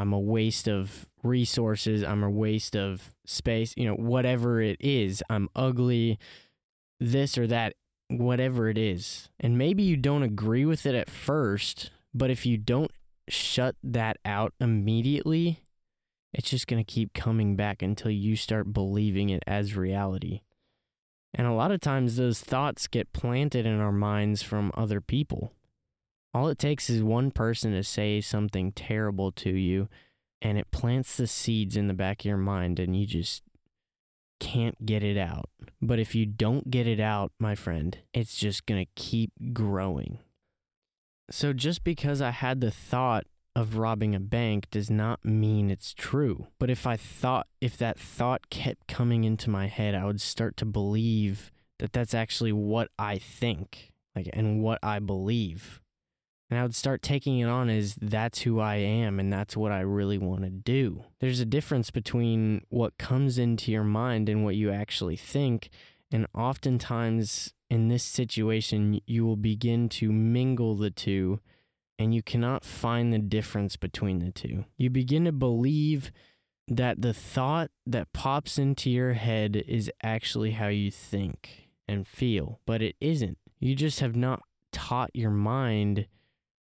I'm 0.00 0.12
a 0.12 0.18
waste 0.18 0.68
of 0.68 1.06
resources. 1.22 2.02
I'm 2.02 2.22
a 2.22 2.30
waste 2.30 2.74
of 2.74 3.14
space. 3.26 3.74
You 3.76 3.86
know, 3.86 3.94
whatever 3.94 4.60
it 4.60 4.76
is, 4.80 5.22
I'm 5.28 5.48
ugly, 5.54 6.18
this 6.98 7.36
or 7.36 7.46
that, 7.48 7.74
whatever 8.08 8.68
it 8.68 8.78
is. 8.78 9.28
And 9.38 9.58
maybe 9.58 9.82
you 9.82 9.96
don't 9.96 10.22
agree 10.22 10.64
with 10.64 10.86
it 10.86 10.94
at 10.94 11.10
first, 11.10 11.90
but 12.14 12.30
if 12.30 12.46
you 12.46 12.56
don't 12.56 12.90
shut 13.28 13.76
that 13.82 14.16
out 14.24 14.54
immediately, 14.60 15.60
it's 16.32 16.50
just 16.50 16.66
going 16.66 16.82
to 16.82 16.92
keep 16.92 17.12
coming 17.12 17.56
back 17.56 17.82
until 17.82 18.10
you 18.10 18.36
start 18.36 18.72
believing 18.72 19.30
it 19.30 19.42
as 19.46 19.76
reality. 19.76 20.40
And 21.34 21.46
a 21.46 21.52
lot 21.52 21.70
of 21.70 21.80
times 21.80 22.16
those 22.16 22.40
thoughts 22.40 22.88
get 22.88 23.12
planted 23.12 23.66
in 23.66 23.80
our 23.80 23.92
minds 23.92 24.42
from 24.42 24.72
other 24.74 25.00
people. 25.00 25.52
All 26.32 26.48
it 26.48 26.58
takes 26.58 26.88
is 26.88 27.02
one 27.02 27.30
person 27.30 27.72
to 27.72 27.82
say 27.82 28.20
something 28.20 28.72
terrible 28.72 29.32
to 29.32 29.50
you, 29.50 29.88
and 30.40 30.58
it 30.58 30.70
plants 30.70 31.16
the 31.16 31.26
seeds 31.26 31.76
in 31.76 31.88
the 31.88 31.94
back 31.94 32.20
of 32.20 32.26
your 32.26 32.36
mind, 32.36 32.78
and 32.78 32.96
you 32.96 33.06
just 33.06 33.42
can't 34.38 34.86
get 34.86 35.02
it 35.02 35.18
out. 35.18 35.50
But 35.82 35.98
if 35.98 36.14
you 36.14 36.26
don't 36.26 36.70
get 36.70 36.86
it 36.86 37.00
out, 37.00 37.32
my 37.38 37.54
friend, 37.54 37.98
it's 38.14 38.36
just 38.36 38.66
going 38.66 38.84
to 38.84 38.90
keep 38.94 39.32
growing. 39.52 40.18
So 41.30 41.52
just 41.52 41.84
because 41.84 42.22
I 42.22 42.30
had 42.30 42.60
the 42.60 42.70
thought 42.70 43.24
of 43.54 43.76
robbing 43.76 44.14
a 44.14 44.20
bank 44.20 44.68
does 44.70 44.90
not 44.90 45.24
mean 45.24 45.70
it's 45.70 45.92
true. 45.92 46.46
But 46.58 46.70
if 46.70 46.86
I 46.86 46.96
thought, 46.96 47.46
if 47.60 47.76
that 47.78 47.98
thought 47.98 48.50
kept 48.50 48.86
coming 48.86 49.24
into 49.24 49.50
my 49.50 49.66
head, 49.66 49.94
I 49.94 50.04
would 50.06 50.20
start 50.20 50.56
to 50.58 50.64
believe 50.64 51.50
that 51.78 51.92
that's 51.92 52.14
actually 52.14 52.52
what 52.52 52.88
I 52.98 53.18
think, 53.18 53.92
like, 54.14 54.28
and 54.32 54.62
what 54.62 54.78
I 54.82 54.98
believe. 54.98 55.80
And 56.50 56.58
I 56.58 56.62
would 56.62 56.74
start 56.74 57.00
taking 57.00 57.38
it 57.38 57.48
on 57.48 57.70
as 57.70 57.94
that's 58.00 58.40
who 58.40 58.58
I 58.58 58.76
am 58.76 59.20
and 59.20 59.32
that's 59.32 59.56
what 59.56 59.70
I 59.70 59.80
really 59.80 60.18
want 60.18 60.42
to 60.42 60.50
do. 60.50 61.04
There's 61.20 61.38
a 61.38 61.44
difference 61.44 61.90
between 61.92 62.62
what 62.70 62.98
comes 62.98 63.38
into 63.38 63.70
your 63.70 63.84
mind 63.84 64.28
and 64.28 64.44
what 64.44 64.56
you 64.56 64.72
actually 64.72 65.16
think. 65.16 65.70
And 66.10 66.26
oftentimes 66.34 67.54
in 67.70 67.86
this 67.86 68.02
situation, 68.02 69.00
you 69.06 69.24
will 69.24 69.36
begin 69.36 69.88
to 69.90 70.10
mingle 70.10 70.74
the 70.74 70.90
two 70.90 71.38
and 72.00 72.12
you 72.12 72.22
cannot 72.22 72.64
find 72.64 73.12
the 73.12 73.18
difference 73.18 73.76
between 73.76 74.18
the 74.18 74.32
two. 74.32 74.64
You 74.76 74.90
begin 74.90 75.26
to 75.26 75.32
believe 75.32 76.10
that 76.66 77.02
the 77.02 77.12
thought 77.12 77.70
that 77.86 78.12
pops 78.12 78.58
into 78.58 78.90
your 78.90 79.12
head 79.12 79.62
is 79.68 79.90
actually 80.02 80.52
how 80.52 80.68
you 80.68 80.90
think 80.90 81.68
and 81.86 82.08
feel, 82.08 82.60
but 82.64 82.80
it 82.80 82.96
isn't. 83.00 83.38
You 83.58 83.74
just 83.74 84.00
have 84.00 84.16
not 84.16 84.42
taught 84.72 85.10
your 85.14 85.30
mind 85.30 86.06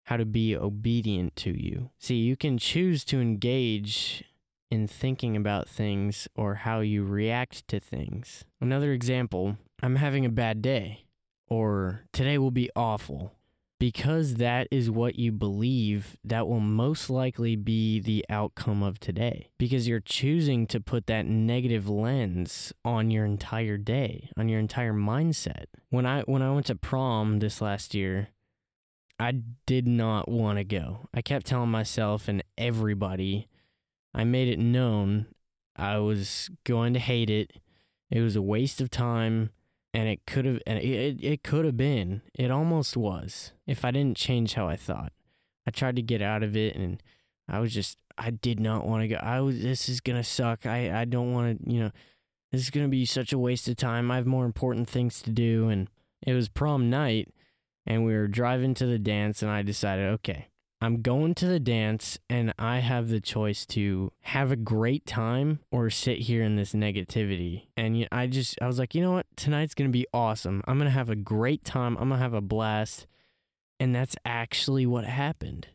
how 0.03 0.17
to 0.17 0.25
be 0.25 0.55
obedient 0.55 1.35
to 1.37 1.51
you. 1.51 1.89
See, 1.99 2.15
you 2.15 2.35
can 2.35 2.57
choose 2.57 3.03
to 3.05 3.21
engage 3.21 4.23
in 4.69 4.87
thinking 4.87 5.37
about 5.37 5.69
things 5.69 6.27
or 6.35 6.55
how 6.55 6.79
you 6.79 7.03
react 7.03 7.67
to 7.67 7.79
things. 7.79 8.43
Another 8.59 8.91
example 8.91 9.57
I'm 9.81 9.97
having 9.97 10.25
a 10.25 10.29
bad 10.29 10.61
day, 10.61 11.05
or 11.47 12.01
today 12.11 12.37
will 12.37 12.51
be 12.51 12.69
awful. 12.75 13.33
Because 13.79 14.35
that 14.35 14.69
is 14.71 14.89
what 14.89 15.19
you 15.19 15.33
believe, 15.33 16.15
that 16.23 16.47
will 16.47 16.61
most 16.61 17.09
likely 17.09 17.57
be 17.57 17.99
the 17.99 18.23
outcome 18.29 18.81
of 18.81 18.97
today. 18.97 19.49
Because 19.57 19.89
you're 19.89 19.99
choosing 19.99 20.67
to 20.67 20.79
put 20.79 21.05
that 21.07 21.25
negative 21.25 21.89
lens 21.89 22.71
on 22.85 23.11
your 23.11 23.25
entire 23.25 23.77
day, 23.77 24.29
on 24.37 24.47
your 24.47 24.61
entire 24.61 24.93
mindset. 24.93 25.65
When 25.89 26.05
I 26.05 26.21
when 26.21 26.41
I 26.41 26.51
went 26.53 26.67
to 26.67 26.75
prom 26.75 27.39
this 27.39 27.59
last 27.59 27.93
year, 27.93 28.29
I 29.19 29.41
did 29.65 29.87
not 29.87 30.27
want 30.27 30.57
to 30.57 30.63
go. 30.63 31.07
I 31.13 31.21
kept 31.21 31.45
telling 31.45 31.69
myself 31.69 32.27
and 32.27 32.43
everybody, 32.57 33.47
I 34.13 34.23
made 34.23 34.47
it 34.47 34.59
known 34.59 35.27
I 35.75 35.97
was 35.97 36.49
going 36.63 36.93
to 36.93 36.99
hate 36.99 37.29
it. 37.29 37.51
It 38.11 38.21
was 38.21 38.35
a 38.35 38.41
waste 38.41 38.81
of 38.81 38.89
time 38.89 39.51
and 39.93 40.07
it 40.09 40.25
could 40.25 40.45
have 40.45 40.59
and 40.65 40.79
it, 40.79 41.23
it 41.23 41.43
could 41.43 41.65
have 41.65 41.77
been. 41.77 42.21
It 42.33 42.51
almost 42.51 42.97
was 42.97 43.53
if 43.67 43.85
i 43.85 43.91
didn't 43.91 44.17
change 44.17 44.53
how 44.53 44.67
i 44.67 44.75
thought. 44.75 45.13
I 45.65 45.71
tried 45.71 45.95
to 45.95 46.01
get 46.01 46.21
out 46.21 46.43
of 46.43 46.57
it 46.57 46.75
and 46.75 47.01
i 47.47 47.59
was 47.59 47.73
just 47.73 47.97
i 48.17 48.29
did 48.29 48.59
not 48.59 48.85
want 48.85 49.03
to 49.03 49.07
go. 49.07 49.15
I 49.15 49.41
was 49.41 49.61
this 49.61 49.89
is 49.89 50.01
gonna 50.01 50.23
suck. 50.23 50.65
I 50.65 51.01
i 51.01 51.05
don't 51.05 51.31
want 51.31 51.63
to 51.63 51.71
you 51.71 51.79
know 51.79 51.91
this 52.51 52.61
is 52.61 52.69
gonna 52.69 52.87
be 52.87 53.05
such 53.05 53.33
a 53.33 53.39
waste 53.39 53.67
of 53.67 53.77
time. 53.77 54.11
I 54.11 54.17
have 54.17 54.27
more 54.27 54.45
important 54.45 54.89
things 54.89 55.21
to 55.23 55.31
do. 55.31 55.69
And 55.69 55.89
it 56.25 56.33
was 56.33 56.49
prom 56.49 56.89
night 56.89 57.33
and 57.85 58.05
we 58.05 58.13
were 58.13 58.27
driving 58.27 58.73
to 58.73 58.85
the 58.85 58.99
dance 58.99 59.41
and 59.41 59.51
i 59.51 59.61
decided 59.61 60.09
okay 60.09 60.47
I'm 60.83 61.01
going 61.01 61.33
to 61.35 61.47
the 61.47 61.61
dance 61.61 62.19
and 62.29 62.53
I 62.59 62.79
have 62.79 63.07
the 63.07 63.21
choice 63.21 63.65
to 63.67 64.11
have 64.19 64.51
a 64.51 64.57
great 64.57 65.05
time 65.05 65.61
or 65.71 65.89
sit 65.89 66.17
here 66.17 66.43
in 66.43 66.57
this 66.57 66.73
negativity. 66.73 67.67
And 67.77 68.05
I 68.11 68.27
just, 68.27 68.61
I 68.61 68.67
was 68.67 68.79
like, 68.79 68.93
you 68.93 69.01
know 69.01 69.13
what? 69.13 69.25
Tonight's 69.37 69.75
going 69.75 69.89
to 69.89 69.97
be 69.97 70.05
awesome. 70.13 70.61
I'm 70.67 70.77
going 70.77 70.89
to 70.89 70.93
have 70.93 71.09
a 71.09 71.15
great 71.15 71.63
time. 71.63 71.95
I'm 71.95 72.09
going 72.09 72.19
to 72.19 72.23
have 72.23 72.33
a 72.33 72.41
blast. 72.41 73.07
And 73.79 73.95
that's 73.95 74.17
actually 74.25 74.85
what 74.85 75.05
happened. 75.05 75.67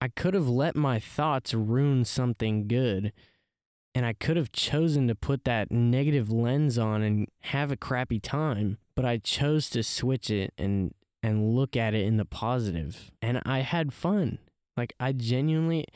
I 0.00 0.06
could 0.06 0.34
have 0.34 0.48
let 0.48 0.76
my 0.76 1.00
thoughts 1.00 1.52
ruin 1.52 2.04
something 2.04 2.68
good. 2.68 3.12
And 3.94 4.04
I 4.04 4.12
could 4.12 4.36
have 4.36 4.50
chosen 4.50 5.06
to 5.08 5.14
put 5.14 5.44
that 5.44 5.70
negative 5.70 6.30
lens 6.30 6.78
on 6.78 7.02
and 7.02 7.28
have 7.42 7.70
a 7.70 7.76
crappy 7.76 8.18
time, 8.18 8.78
but 8.96 9.04
I 9.04 9.18
chose 9.18 9.70
to 9.70 9.82
switch 9.82 10.30
it 10.30 10.52
and 10.58 10.94
and 11.22 11.54
look 11.54 11.74
at 11.76 11.94
it 11.94 12.04
in 12.04 12.16
the 12.16 12.24
positive. 12.24 13.10
And 13.22 13.40
I 13.46 13.60
had 13.60 13.94
fun. 13.94 14.38
Like 14.76 14.94
I 14.98 15.12
genuinely 15.12 15.86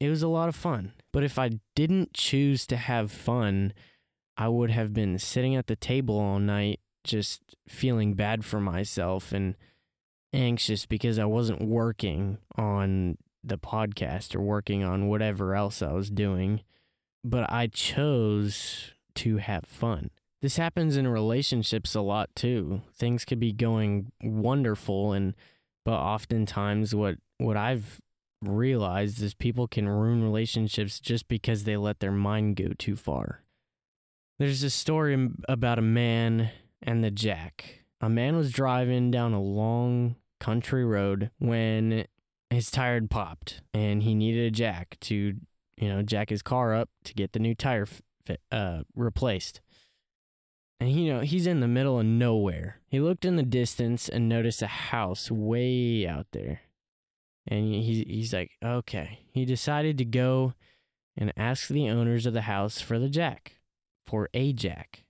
it 0.00 0.08
was 0.08 0.22
a 0.22 0.28
lot 0.28 0.48
of 0.48 0.56
fun. 0.56 0.92
But 1.12 1.24
if 1.24 1.38
I 1.38 1.50
didn't 1.76 2.14
choose 2.14 2.66
to 2.66 2.76
have 2.76 3.12
fun, 3.12 3.72
I 4.36 4.48
would 4.48 4.70
have 4.70 4.92
been 4.92 5.18
sitting 5.18 5.54
at 5.54 5.66
the 5.66 5.76
table 5.76 6.18
all 6.18 6.38
night 6.38 6.80
just 7.04 7.42
feeling 7.68 8.14
bad 8.14 8.44
for 8.44 8.60
myself 8.60 9.32
and 9.32 9.56
anxious 10.32 10.86
because 10.86 11.18
I 11.18 11.24
wasn't 11.24 11.62
working 11.62 12.38
on 12.56 13.18
the 13.44 13.58
podcast 13.58 14.34
or 14.34 14.40
working 14.40 14.82
on 14.82 15.08
whatever 15.08 15.54
else 15.54 15.82
I 15.82 15.92
was 15.92 16.10
doing. 16.10 16.62
But 17.24 17.50
I 17.52 17.68
chose 17.68 18.92
to 19.16 19.36
have 19.36 19.64
fun. 19.64 20.10
This 20.40 20.56
happens 20.56 20.96
in 20.96 21.06
relationships 21.06 21.94
a 21.94 22.00
lot 22.00 22.30
too. 22.34 22.82
Things 22.94 23.24
could 23.24 23.38
be 23.38 23.52
going 23.52 24.10
wonderful 24.22 25.12
and 25.12 25.34
but 25.84 25.94
oftentimes 25.94 26.94
what 26.94 27.16
what 27.38 27.56
I've 27.56 28.00
realized 28.42 29.22
is 29.22 29.34
people 29.34 29.68
can 29.68 29.88
ruin 29.88 30.22
relationships 30.22 31.00
just 31.00 31.28
because 31.28 31.64
they 31.64 31.76
let 31.76 32.00
their 32.00 32.12
mind 32.12 32.56
go 32.56 32.72
too 32.76 32.96
far. 32.96 33.42
There's 34.38 34.62
a 34.62 34.70
story 34.70 35.28
about 35.48 35.78
a 35.78 35.82
man 35.82 36.50
and 36.82 37.04
the 37.04 37.10
jack. 37.10 37.84
A 38.00 38.08
man 38.08 38.36
was 38.36 38.50
driving 38.50 39.10
down 39.12 39.32
a 39.32 39.40
long 39.40 40.16
country 40.40 40.84
road 40.84 41.30
when 41.38 42.06
his 42.50 42.70
tire 42.70 43.00
popped 43.02 43.62
and 43.72 44.02
he 44.02 44.14
needed 44.14 44.46
a 44.46 44.50
jack 44.50 44.96
to, 45.02 45.36
you 45.76 45.88
know, 45.88 46.02
jack 46.02 46.30
his 46.30 46.42
car 46.42 46.74
up 46.74 46.88
to 47.04 47.14
get 47.14 47.32
the 47.32 47.38
new 47.38 47.54
tire 47.54 47.86
fit, 47.86 48.40
uh, 48.50 48.82
replaced. 48.94 49.60
And 50.80 50.90
you 50.90 51.12
know, 51.12 51.20
he's 51.20 51.46
in 51.46 51.60
the 51.60 51.68
middle 51.68 52.00
of 52.00 52.06
nowhere. 52.06 52.80
He 52.88 53.00
looked 53.00 53.24
in 53.24 53.36
the 53.36 53.42
distance 53.42 54.08
and 54.08 54.28
noticed 54.28 54.62
a 54.62 54.66
house 54.66 55.30
way 55.30 56.06
out 56.06 56.26
there. 56.32 56.62
And 57.46 57.66
he, 57.66 58.04
he's 58.08 58.32
like, 58.32 58.52
okay. 58.64 59.20
He 59.32 59.44
decided 59.44 59.98
to 59.98 60.04
go 60.04 60.54
and 61.16 61.32
ask 61.36 61.68
the 61.68 61.88
owners 61.88 62.26
of 62.26 62.32
the 62.32 62.42
house 62.42 62.80
for 62.80 62.98
the 62.98 63.08
jack, 63.08 63.58
for 64.06 64.28
a 64.34 64.52
jack. 64.52 65.04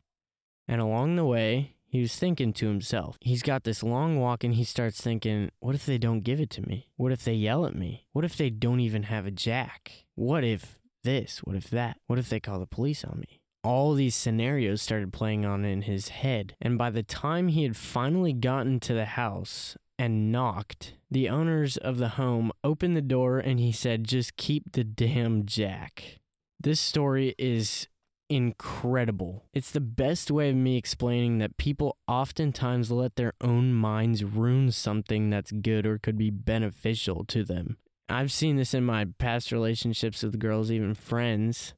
And 0.69 0.81
along 0.81 1.17
the 1.17 1.25
way, 1.25 1.77
he 1.93 2.01
was 2.01 2.17
thinking 2.17 2.55
to 2.55 2.69
himself, 2.69 3.19
he's 3.21 3.43
got 3.43 3.65
this 3.65 3.83
long 3.83 4.19
walk 4.19 4.45
and 4.45 4.55
he 4.55 4.65
starts 4.65 4.99
thinking, 4.99 5.51
what 5.61 5.75
if 5.75 5.85
they 5.85 5.99
don't 5.99 6.23
give 6.23 6.41
it 6.41 6.49
to 6.49 6.67
me? 6.67 6.89
What 6.97 7.13
if 7.13 7.23
they 7.23 7.35
yell 7.35 7.67
at 7.67 7.75
me? 7.75 8.07
What 8.15 8.25
if 8.25 8.35
they 8.35 8.49
don't 8.49 8.81
even 8.81 9.03
have 9.03 9.27
a 9.27 9.31
jack? 9.31 10.07
What 10.15 10.43
if 10.43 10.79
this? 11.05 11.41
What 11.45 11.55
if 11.55 11.69
that? 11.69 11.99
What 12.07 12.19
if 12.19 12.31
they 12.31 12.41
call 12.41 12.61
the 12.61 12.67
police 12.67 13.05
on 13.05 13.21
me? 13.21 13.43
All 13.63 13.93
these 13.93 14.15
scenarios 14.15 14.81
started 14.81 15.13
playing 15.13 15.45
on 15.45 15.67
in 15.67 15.83
his 15.83 16.09
head. 16.09 16.57
And 16.63 16.79
by 16.79 16.89
the 16.89 17.03
time 17.03 17.49
he 17.49 17.63
had 17.63 17.77
finally 17.77 18.33
gotten 18.33 18.81
to 18.81 18.95
the 18.95 19.05
house 19.05 19.77
and 19.99 20.33
knocked, 20.33 20.95
the 21.11 21.29
owners 21.29 21.77
of 21.77 21.99
the 21.99 22.11
home 22.11 22.53
opened 22.65 22.97
the 22.97 23.03
door 23.03 23.39
and 23.39 23.61
he 23.61 23.71
said, 23.71 24.05
Just 24.05 24.39
keep 24.39 24.73
the 24.73 24.83
damn 24.83 25.45
jack. 25.45 26.21
This 26.59 26.81
story 26.81 27.35
is 27.39 27.87
incredible. 28.35 29.45
It's 29.53 29.71
the 29.71 29.81
best 29.81 30.31
way 30.31 30.51
of 30.51 30.57
me 30.57 30.77
explaining 30.77 31.39
that 31.39 31.57
people 31.57 31.99
oftentimes 32.09 32.91
let 32.91 33.17
their 33.17 33.35
own 33.41 33.75
minds 33.75 34.25
ruin 34.25 34.71
something 34.71 35.31
that's 35.31 35.53
good 35.53 35.87
or 35.87 35.99
could 35.99 36.17
be 36.17 36.31
beneficial 36.31 37.25
to 37.27 37.45
them. 37.45 37.77
I've 38.09 38.33
seen 38.33 38.57
this 38.57 38.75
in 38.75 38.85
my 38.85 39.07
past 39.19 39.53
relationships 39.53 40.23
with 40.23 40.39
girls, 40.39 40.71
even 40.71 40.95
friends. 40.95 41.75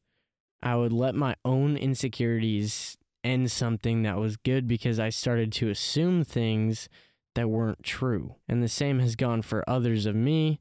I 0.62 0.76
would 0.76 0.92
let 0.92 1.14
my 1.14 1.36
own 1.44 1.76
insecurities 1.76 2.96
end 3.22 3.50
something 3.50 4.02
that 4.02 4.18
was 4.18 4.36
good 4.36 4.66
because 4.68 4.98
I 5.00 5.08
started 5.08 5.52
to 5.54 5.70
assume 5.70 6.24
things 6.24 6.88
that 7.34 7.50
weren't 7.50 7.82
true. 7.82 8.36
And 8.48 8.62
the 8.62 8.68
same 8.68 9.00
has 9.00 9.16
gone 9.16 9.42
for 9.42 9.68
others 9.68 10.06
of 10.06 10.14
me 10.14 10.60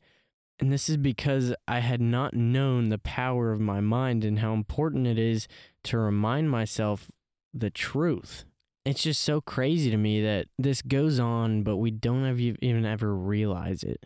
and 0.59 0.71
this 0.71 0.89
is 0.89 0.97
because 0.97 1.53
I 1.67 1.79
had 1.79 2.01
not 2.01 2.33
known 2.33 2.89
the 2.89 2.99
power 2.99 3.51
of 3.51 3.59
my 3.59 3.81
mind 3.81 4.23
and 4.23 4.39
how 4.39 4.53
important 4.53 5.07
it 5.07 5.17
is 5.17 5.47
to 5.85 5.97
remind 5.97 6.51
myself 6.51 7.09
the 7.53 7.69
truth. 7.69 8.45
It's 8.85 9.03
just 9.03 9.21
so 9.21 9.41
crazy 9.41 9.89
to 9.89 9.97
me 9.97 10.21
that 10.21 10.47
this 10.57 10.81
goes 10.81 11.19
on, 11.19 11.63
but 11.63 11.77
we 11.77 11.91
don't 11.91 12.25
have 12.25 12.39
even 12.39 12.85
ever 12.85 13.15
realize 13.15 13.83
it. 13.83 14.05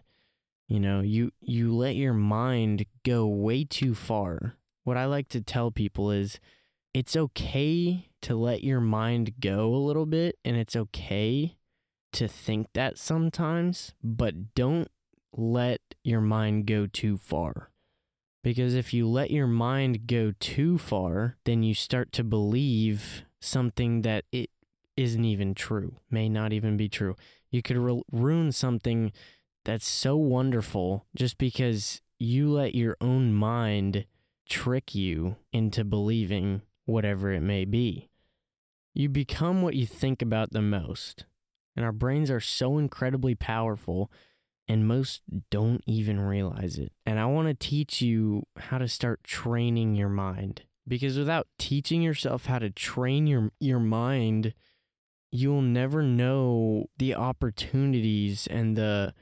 You 0.67 0.79
know, 0.79 1.01
you 1.01 1.31
you 1.39 1.73
let 1.75 1.95
your 1.95 2.13
mind 2.13 2.86
go 3.03 3.25
way 3.25 3.63
too 3.63 3.95
far. 3.95 4.57
What 4.83 4.97
I 4.97 5.05
like 5.05 5.29
to 5.29 5.41
tell 5.41 5.71
people 5.71 6.12
is 6.12 6.39
it's 6.93 7.15
okay 7.15 8.10
to 8.21 8.36
let 8.36 8.63
your 8.63 8.81
mind 8.81 9.36
go 9.39 9.73
a 9.73 9.77
little 9.77 10.05
bit 10.05 10.38
and 10.43 10.57
it's 10.57 10.75
okay 10.75 11.57
to 12.13 12.27
think 12.27 12.67
that 12.73 12.97
sometimes, 12.97 13.93
but 14.03 14.53
don't 14.55 14.89
let 15.33 15.81
your 16.03 16.21
mind 16.21 16.65
go 16.65 16.87
too 16.87 17.17
far. 17.17 17.71
Because 18.43 18.75
if 18.75 18.93
you 18.93 19.07
let 19.07 19.31
your 19.31 19.47
mind 19.47 20.07
go 20.07 20.33
too 20.39 20.77
far, 20.77 21.37
then 21.43 21.63
you 21.63 21.73
start 21.73 22.11
to 22.13 22.23
believe 22.23 23.23
something 23.41 24.03
that 24.03 24.25
it 24.31 24.49
isn't 24.95 25.25
even 25.25 25.53
true, 25.53 25.97
may 26.09 26.29
not 26.29 26.53
even 26.53 26.77
be 26.77 26.89
true. 26.89 27.15
You 27.51 27.61
could 27.61 27.77
ru- 27.77 28.03
ruin 28.11 28.51
something 28.51 29.11
that's 29.65 29.87
so 29.87 30.15
wonderful 30.15 31.05
just 31.15 31.37
because 31.37 32.01
you 32.19 32.49
let 32.49 32.73
your 32.73 32.95
own 33.01 33.33
mind 33.33 34.05
trick 34.47 34.95
you 34.95 35.35
into 35.51 35.83
believing 35.83 36.61
whatever 36.85 37.31
it 37.31 37.41
may 37.41 37.65
be. 37.65 38.09
You 38.93 39.09
become 39.09 39.61
what 39.61 39.75
you 39.75 39.85
think 39.85 40.21
about 40.21 40.51
the 40.51 40.61
most. 40.61 41.25
And 41.75 41.85
our 41.85 41.91
brains 41.91 42.31
are 42.31 42.39
so 42.39 42.77
incredibly 42.79 43.35
powerful 43.35 44.09
and 44.67 44.88
most 44.88 45.21
don't 45.49 45.82
even 45.86 46.19
realize 46.19 46.77
it. 46.77 46.91
And 47.06 47.19
I 47.19 47.25
want 47.25 47.47
to 47.47 47.53
teach 47.53 48.01
you 48.01 48.43
how 48.58 48.77
to 48.77 48.88
start 48.88 49.23
training 49.23 49.95
your 49.95 50.10
mind 50.10 50.63
because 50.88 51.17
without 51.17 51.47
teaching 51.58 52.01
yourself 52.01 52.45
how 52.45 52.60
to 52.60 52.69
train 52.69 53.27
your 53.27 53.51
your 53.60 53.80
mind, 53.80 54.53
you'll 55.32 55.62
never 55.62 56.01
know 56.01 56.89
the 56.97 57.15
opportunities 57.15 58.47
and 58.47 58.75
the 58.75 59.13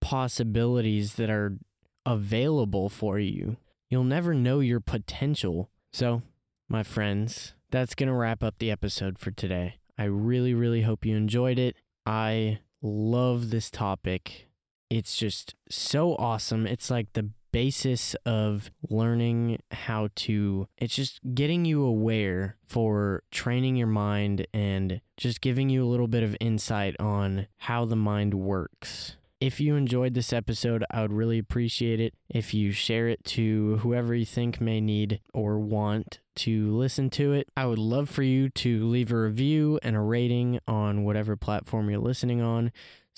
possibilities 0.00 1.14
that 1.14 1.30
are 1.30 1.58
available 2.06 2.88
for 2.88 3.18
you. 3.18 3.56
You'll 3.88 4.04
never 4.04 4.34
know 4.34 4.60
your 4.60 4.80
potential. 4.80 5.70
So, 5.92 6.22
my 6.68 6.82
friends, 6.82 7.54
that's 7.70 7.94
going 7.94 8.08
to 8.08 8.14
wrap 8.14 8.42
up 8.42 8.58
the 8.58 8.70
episode 8.70 9.18
for 9.18 9.30
today. 9.30 9.76
I 9.98 10.04
really, 10.04 10.54
really 10.54 10.82
hope 10.82 11.04
you 11.04 11.16
enjoyed 11.16 11.58
it. 11.58 11.76
I 12.06 12.60
love 12.80 13.50
this 13.50 13.70
topic 13.70 14.49
it's 14.90 15.16
just 15.16 15.54
so 15.70 16.16
awesome. 16.16 16.66
It's 16.66 16.90
like 16.90 17.12
the 17.12 17.30
basis 17.52 18.14
of 18.26 18.70
learning 18.88 19.60
how 19.72 20.08
to 20.14 20.68
it's 20.78 20.94
just 20.94 21.18
getting 21.34 21.64
you 21.64 21.82
aware 21.82 22.56
for 22.68 23.24
training 23.32 23.74
your 23.74 23.88
mind 23.88 24.46
and 24.54 25.00
just 25.16 25.40
giving 25.40 25.68
you 25.68 25.84
a 25.84 25.88
little 25.88 26.06
bit 26.06 26.22
of 26.22 26.36
insight 26.40 26.94
on 27.00 27.46
how 27.58 27.84
the 27.84 27.96
mind 27.96 28.34
works. 28.34 29.16
If 29.40 29.58
you 29.58 29.74
enjoyed 29.74 30.12
this 30.12 30.34
episode, 30.34 30.84
I 30.90 31.00
would 31.00 31.14
really 31.14 31.38
appreciate 31.38 31.98
it 31.98 32.12
if 32.28 32.52
you 32.52 32.72
share 32.72 33.08
it 33.08 33.24
to 33.24 33.78
whoever 33.78 34.14
you 34.14 34.26
think 34.26 34.60
may 34.60 34.82
need 34.82 35.20
or 35.32 35.58
want 35.58 36.20
to 36.36 36.76
listen 36.76 37.08
to 37.10 37.32
it. 37.32 37.48
I 37.56 37.64
would 37.64 37.78
love 37.78 38.10
for 38.10 38.22
you 38.22 38.50
to 38.50 38.86
leave 38.86 39.10
a 39.10 39.16
review 39.16 39.80
and 39.82 39.96
a 39.96 40.00
rating 40.00 40.60
on 40.68 41.04
whatever 41.04 41.36
platform 41.36 41.88
you're 41.88 42.00
listening 42.00 42.42
on. 42.42 42.70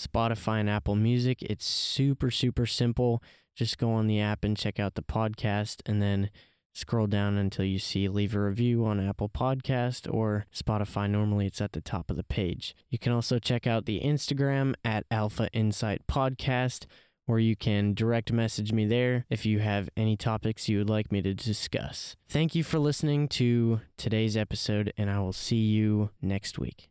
Spotify 0.07 0.61
and 0.61 0.71
Apple 0.71 0.97
Music. 0.97 1.43
It's 1.43 1.67
super, 1.67 2.31
super 2.31 2.67
simple. 2.67 3.23
Just 3.55 3.79
go 3.79 3.93
on 3.93 4.07
the 4.07 4.21
app 4.21 4.45
and 4.45 4.57
check 4.57 4.81
out 4.81 4.95
the 4.95 5.03
podcast 5.03 5.81
and 5.87 6.01
then 6.01 6.31
scroll 6.73 7.07
down 7.07 7.37
until 7.37 7.65
you 7.65 7.79
see 7.79 8.09
leave 8.09 8.35
a 8.35 8.41
review 8.41 8.85
on 8.85 8.99
Apple 8.99 9.29
Podcast 9.29 10.13
or 10.13 10.47
Spotify. 10.55 11.09
Normally 11.09 11.47
it's 11.47 11.61
at 11.61 11.73
the 11.73 11.81
top 11.81 12.11
of 12.11 12.17
the 12.17 12.25
page. 12.25 12.75
You 12.89 12.99
can 12.99 13.13
also 13.13 13.39
check 13.39 13.67
out 13.67 13.85
the 13.85 14.01
Instagram 14.01 14.75
at 14.85 15.05
Alpha 15.11 15.51
Insight 15.53 16.07
Podcast 16.07 16.87
or 17.27 17.39
you 17.39 17.55
can 17.55 17.95
direct 17.95 18.33
message 18.33 18.73
me 18.73 18.87
there 18.87 19.27
if 19.31 19.47
you 19.47 19.61
have 19.61 19.89
any 19.97 20.17
topics 20.17 20.69
you 20.69 20.79
would 20.79 20.91
like 20.91 21.13
me 21.13 21.23
to 21.23 21.35
discuss. 21.35 22.17
Thank 22.29 22.55
you 22.55 22.65
for 22.65 22.79
listening 22.79 23.29
to 23.29 23.81
today's 23.97 24.37
episode 24.37 24.93
and 24.97 25.11
I 25.11 25.21
will 25.21 25.33
see 25.33 25.57
you 25.57 26.11
next 26.21 26.59
week. 26.59 26.89